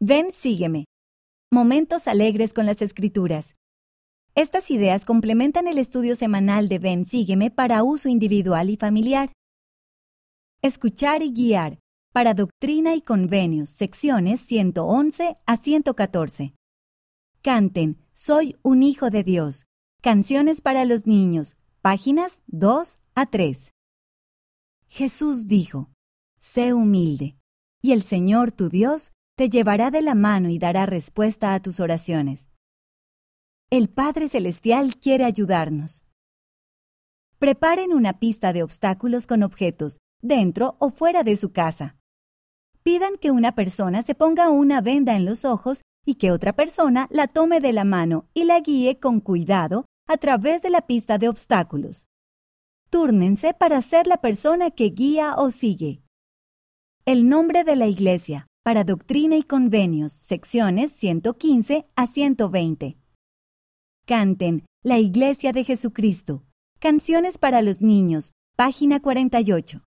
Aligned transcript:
Ven, 0.00 0.30
sígueme. 0.30 0.84
Momentos 1.50 2.06
alegres 2.06 2.52
con 2.52 2.66
las 2.66 2.82
escrituras. 2.82 3.56
Estas 4.34 4.70
ideas 4.70 5.06
complementan 5.06 5.68
el 5.68 5.78
estudio 5.78 6.16
semanal 6.16 6.68
de 6.68 6.78
Ven, 6.78 7.06
sígueme 7.06 7.50
para 7.50 7.82
uso 7.82 8.10
individual 8.10 8.68
y 8.68 8.76
familiar. 8.76 9.32
Escuchar 10.60 11.22
y 11.22 11.32
guiar 11.32 11.78
para 12.12 12.34
Doctrina 12.34 12.94
y 12.94 13.00
Convenios, 13.00 13.70
secciones 13.70 14.40
111 14.40 15.34
a 15.46 15.56
114. 15.56 16.52
Canten, 17.40 17.96
Soy 18.12 18.56
un 18.62 18.82
hijo 18.82 19.08
de 19.08 19.24
Dios. 19.24 19.64
Canciones 20.02 20.60
para 20.60 20.84
los 20.84 21.06
niños, 21.06 21.56
páginas 21.80 22.42
2 22.48 22.98
a 23.14 23.24
3. 23.24 23.72
Jesús 24.88 25.48
dijo, 25.48 25.88
Sé 26.38 26.74
humilde, 26.74 27.38
y 27.80 27.92
el 27.92 28.02
Señor 28.02 28.52
tu 28.52 28.68
Dios 28.68 29.12
te 29.36 29.50
llevará 29.50 29.90
de 29.90 30.00
la 30.00 30.14
mano 30.14 30.48
y 30.48 30.58
dará 30.58 30.86
respuesta 30.86 31.52
a 31.52 31.60
tus 31.60 31.78
oraciones. 31.78 32.48
El 33.68 33.90
Padre 33.90 34.30
Celestial 34.30 34.96
quiere 34.96 35.24
ayudarnos. 35.24 36.06
Preparen 37.38 37.92
una 37.92 38.18
pista 38.18 38.54
de 38.54 38.62
obstáculos 38.62 39.26
con 39.26 39.42
objetos, 39.42 39.98
dentro 40.22 40.76
o 40.78 40.88
fuera 40.88 41.22
de 41.22 41.36
su 41.36 41.52
casa. 41.52 41.96
Pidan 42.82 43.18
que 43.18 43.30
una 43.30 43.54
persona 43.54 44.02
se 44.02 44.14
ponga 44.14 44.48
una 44.48 44.80
venda 44.80 45.16
en 45.16 45.26
los 45.26 45.44
ojos 45.44 45.82
y 46.06 46.14
que 46.14 46.30
otra 46.30 46.54
persona 46.54 47.06
la 47.10 47.26
tome 47.26 47.60
de 47.60 47.74
la 47.74 47.84
mano 47.84 48.30
y 48.32 48.44
la 48.44 48.60
guíe 48.60 48.98
con 49.00 49.20
cuidado 49.20 49.84
a 50.08 50.16
través 50.16 50.62
de 50.62 50.70
la 50.70 50.86
pista 50.86 51.18
de 51.18 51.28
obstáculos. 51.28 52.06
Túrnense 52.88 53.52
para 53.52 53.82
ser 53.82 54.06
la 54.06 54.16
persona 54.18 54.70
que 54.70 54.86
guía 54.86 55.34
o 55.36 55.50
sigue. 55.50 56.00
El 57.04 57.28
nombre 57.28 57.64
de 57.64 57.76
la 57.76 57.86
Iglesia, 57.86 58.46
para 58.66 58.82
Doctrina 58.82 59.36
y 59.36 59.44
Convenios, 59.44 60.10
secciones 60.10 60.90
115 60.90 61.86
a 61.94 62.06
120. 62.08 62.96
Canten 64.04 64.66
La 64.82 64.98
Iglesia 64.98 65.52
de 65.52 65.62
Jesucristo. 65.62 66.42
Canciones 66.80 67.38
para 67.38 67.62
los 67.62 67.80
niños, 67.80 68.32
página 68.56 68.98
48. 68.98 69.84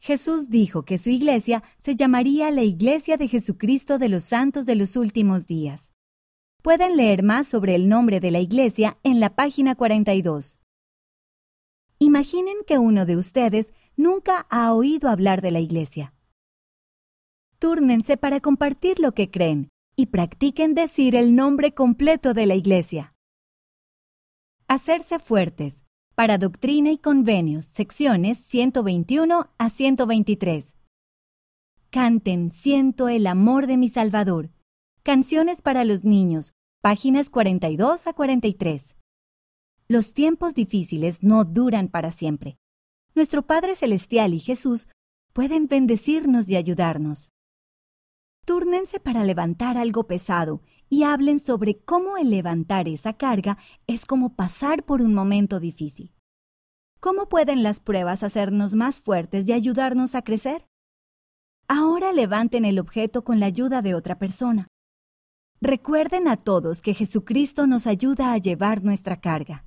Jesús 0.00 0.50
dijo 0.50 0.84
que 0.84 0.98
su 0.98 1.10
iglesia 1.10 1.62
se 1.78 1.94
llamaría 1.94 2.50
la 2.50 2.64
Iglesia 2.64 3.16
de 3.16 3.28
Jesucristo 3.28 3.98
de 3.98 4.08
los 4.08 4.24
Santos 4.24 4.66
de 4.66 4.74
los 4.74 4.96
Últimos 4.96 5.46
Días. 5.46 5.92
Pueden 6.64 6.96
leer 6.96 7.22
más 7.22 7.46
sobre 7.46 7.76
el 7.76 7.88
nombre 7.88 8.18
de 8.18 8.32
la 8.32 8.40
iglesia 8.40 8.98
en 9.04 9.20
la 9.20 9.36
página 9.36 9.76
42. 9.76 10.58
Imaginen 12.00 12.56
que 12.66 12.78
uno 12.78 13.06
de 13.06 13.16
ustedes 13.16 13.72
nunca 13.96 14.48
ha 14.50 14.74
oído 14.74 15.08
hablar 15.08 15.42
de 15.42 15.52
la 15.52 15.60
iglesia. 15.60 16.12
Túrnense 17.58 18.18
para 18.18 18.40
compartir 18.40 19.00
lo 19.00 19.12
que 19.12 19.30
creen 19.30 19.70
y 19.96 20.06
practiquen 20.06 20.74
decir 20.74 21.16
el 21.16 21.34
nombre 21.34 21.72
completo 21.72 22.34
de 22.34 22.44
la 22.44 22.54
iglesia. 22.54 23.14
Hacerse 24.68 25.18
fuertes. 25.18 25.82
Para 26.14 26.36
Doctrina 26.38 26.90
y 26.92 26.98
Convenios, 26.98 27.64
secciones 27.64 28.38
121 28.38 29.50
a 29.56 29.70
123. 29.70 30.74
Canten 31.90 32.50
Siento 32.50 33.08
el 33.08 33.26
amor 33.26 33.66
de 33.66 33.76
mi 33.78 33.88
Salvador. 33.88 34.50
Canciones 35.02 35.62
para 35.62 35.84
los 35.84 36.04
niños, 36.04 36.52
páginas 36.82 37.30
42 37.30 38.06
a 38.06 38.12
43. 38.12 38.96
Los 39.88 40.12
tiempos 40.14 40.54
difíciles 40.54 41.22
no 41.22 41.44
duran 41.44 41.88
para 41.88 42.10
siempre. 42.10 42.58
Nuestro 43.14 43.46
Padre 43.46 43.76
Celestial 43.76 44.34
y 44.34 44.40
Jesús 44.40 44.88
pueden 45.32 45.68
bendecirnos 45.68 46.50
y 46.50 46.56
ayudarnos. 46.56 47.30
Túrnense 48.46 49.00
para 49.00 49.24
levantar 49.24 49.76
algo 49.76 50.06
pesado 50.06 50.62
y 50.88 51.02
hablen 51.02 51.40
sobre 51.40 51.80
cómo 51.80 52.16
el 52.16 52.30
levantar 52.30 52.86
esa 52.86 53.14
carga 53.14 53.58
es 53.88 54.06
como 54.06 54.36
pasar 54.36 54.84
por 54.84 55.02
un 55.02 55.14
momento 55.14 55.58
difícil. 55.58 56.14
¿Cómo 57.00 57.28
pueden 57.28 57.64
las 57.64 57.80
pruebas 57.80 58.22
hacernos 58.22 58.74
más 58.74 59.00
fuertes 59.00 59.48
y 59.48 59.52
ayudarnos 59.52 60.14
a 60.14 60.22
crecer? 60.22 60.64
Ahora 61.66 62.12
levanten 62.12 62.64
el 62.64 62.78
objeto 62.78 63.24
con 63.24 63.40
la 63.40 63.46
ayuda 63.46 63.82
de 63.82 63.96
otra 63.96 64.16
persona. 64.16 64.68
Recuerden 65.60 66.28
a 66.28 66.36
todos 66.36 66.82
que 66.82 66.94
Jesucristo 66.94 67.66
nos 67.66 67.88
ayuda 67.88 68.32
a 68.32 68.38
llevar 68.38 68.84
nuestra 68.84 69.20
carga. 69.20 69.64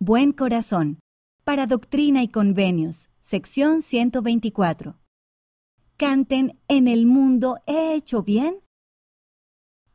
Buen 0.00 0.32
corazón. 0.32 0.98
Para 1.44 1.66
Doctrina 1.66 2.24
y 2.24 2.28
Convenios, 2.28 3.10
sección 3.20 3.80
124. 3.80 4.98
Canten 6.00 6.60
En 6.68 6.86
el 6.86 7.06
mundo 7.06 7.58
he 7.66 7.96
hecho 7.96 8.22
bien. 8.22 8.60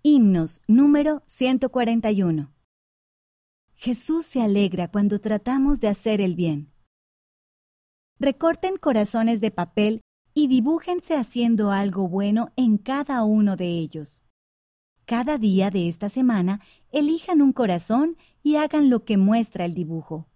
Himnos 0.01 0.61
número 0.67 1.23
141. 1.27 2.53
Jesús 3.75 4.25
se 4.25 4.41
alegra 4.41 4.91
cuando 4.91 5.21
tratamos 5.21 5.79
de 5.79 5.87
hacer 5.87 6.19
el 6.19 6.35
bien. 6.35 6.73
Recorten 8.19 8.75
corazones 8.75 9.39
de 9.39 9.51
papel 9.51 10.01
y 10.33 10.49
dibújense 10.49 11.15
haciendo 11.15 11.71
algo 11.71 12.09
bueno 12.09 12.51
en 12.57 12.77
cada 12.77 13.23
uno 13.23 13.55
de 13.55 13.69
ellos. 13.69 14.23
Cada 15.05 15.37
día 15.37 15.69
de 15.69 15.87
esta 15.87 16.09
semana 16.09 16.59
elijan 16.91 17.41
un 17.41 17.53
corazón 17.53 18.17
y 18.43 18.57
hagan 18.57 18.89
lo 18.89 19.05
que 19.05 19.15
muestra 19.15 19.63
el 19.63 19.73
dibujo. 19.73 20.27